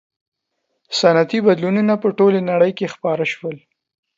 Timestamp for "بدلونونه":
1.47-1.93